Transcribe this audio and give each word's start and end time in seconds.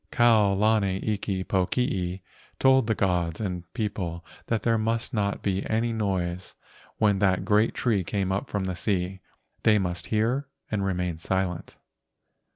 Kau 0.09 0.51
lana 0.55 0.99
iki 1.03 1.43
pokii 1.43 2.21
told 2.57 2.87
the 2.87 2.95
gods 2.95 3.39
and 3.39 3.71
people 3.75 4.25
that 4.47 4.63
there 4.63 4.79
must 4.79 5.13
not 5.13 5.43
be 5.43 5.63
any 5.69 5.93
noise 5.93 6.55
when 6.97 7.19
that 7.19 7.45
great 7.45 7.75
tree 7.75 8.03
came 8.03 8.31
up 8.31 8.49
from 8.49 8.63
the 8.65 8.75
sea. 8.75 9.19
They 9.61 9.77
must 9.77 10.07
hear 10.07 10.47
and 10.71 10.83
remain 10.83 11.17
silent. 11.19 11.75